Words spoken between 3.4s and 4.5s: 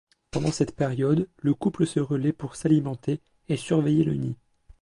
et surveiller le nid.